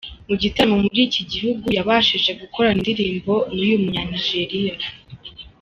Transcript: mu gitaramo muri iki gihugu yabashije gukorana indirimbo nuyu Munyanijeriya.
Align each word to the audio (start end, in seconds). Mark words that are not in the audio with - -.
mu 0.27 0.35
gitaramo 0.41 0.75
muri 0.83 0.99
iki 1.07 1.21
gihugu 1.31 1.65
yabashije 1.77 2.31
gukorana 2.41 2.77
indirimbo 2.81 3.33
nuyu 3.53 3.77
Munyanijeriya. 3.83 4.75